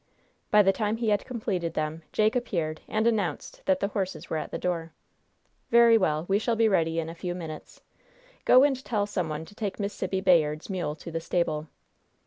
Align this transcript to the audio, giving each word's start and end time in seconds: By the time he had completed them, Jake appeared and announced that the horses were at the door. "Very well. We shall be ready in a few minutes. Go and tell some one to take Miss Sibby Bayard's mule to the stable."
By 0.49 0.63
the 0.63 0.73
time 0.73 0.97
he 0.97 1.09
had 1.09 1.25
completed 1.27 1.75
them, 1.75 2.01
Jake 2.11 2.35
appeared 2.35 2.81
and 2.87 3.05
announced 3.05 3.63
that 3.67 3.79
the 3.81 3.89
horses 3.89 4.31
were 4.31 4.37
at 4.37 4.49
the 4.49 4.57
door. 4.57 4.93
"Very 5.69 5.95
well. 5.95 6.25
We 6.27 6.39
shall 6.39 6.55
be 6.55 6.67
ready 6.67 6.99
in 6.99 7.07
a 7.07 7.13
few 7.13 7.35
minutes. 7.35 7.83
Go 8.43 8.63
and 8.63 8.83
tell 8.83 9.05
some 9.05 9.29
one 9.29 9.45
to 9.45 9.53
take 9.53 9.79
Miss 9.79 9.93
Sibby 9.93 10.19
Bayard's 10.19 10.71
mule 10.71 10.95
to 10.95 11.11
the 11.11 11.21
stable." 11.21 11.67